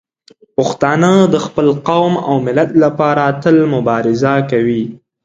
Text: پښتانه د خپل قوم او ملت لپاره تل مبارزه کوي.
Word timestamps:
پښتانه 0.55 1.11
د 1.33 1.35
خپل 1.45 1.67
قوم 1.87 2.13
او 2.27 2.35
ملت 2.45 2.69
لپاره 2.83 3.23
تل 3.43 3.57
مبارزه 3.73 4.33
کوي. 4.51 4.83